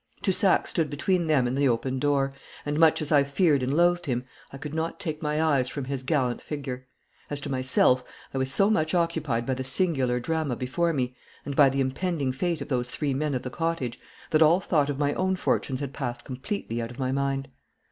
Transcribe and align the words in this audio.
Toussac 0.23 0.65
stood 0.65 0.89
between 0.89 1.27
them 1.27 1.45
and 1.45 1.55
the 1.55 1.69
open 1.69 1.99
door, 1.99 2.33
and, 2.65 2.79
much 2.79 3.03
as 3.03 3.11
I 3.11 3.23
feared 3.23 3.61
and 3.61 3.71
loathed 3.71 4.07
him, 4.07 4.23
I 4.51 4.57
could 4.57 4.73
not 4.73 4.99
take 4.99 5.21
my 5.21 5.39
eyes 5.39 5.69
from 5.69 5.85
his 5.85 6.01
gallant 6.01 6.41
figure. 6.41 6.87
As 7.29 7.39
to 7.41 7.51
myself, 7.51 8.03
I 8.33 8.39
was 8.39 8.51
so 8.51 8.71
much 8.71 8.95
occupied 8.95 9.45
by 9.45 9.53
the 9.53 9.63
singular 9.63 10.19
drama 10.19 10.55
before 10.55 10.91
me, 10.91 11.15
and 11.45 11.55
by 11.55 11.69
the 11.69 11.81
impending 11.81 12.31
fate 12.31 12.61
of 12.61 12.67
those 12.67 12.89
three 12.89 13.13
men 13.13 13.35
of 13.35 13.43
the 13.43 13.51
cottage, 13.51 13.99
that 14.31 14.41
all 14.41 14.59
thought 14.59 14.89
of 14.89 14.97
my 14.97 15.13
own 15.13 15.35
fortunes 15.35 15.81
had 15.81 15.93
passed 15.93 16.25
completely 16.25 16.81
out 16.81 16.89
of 16.89 16.97
my 16.97 17.11
mind. 17.11 17.49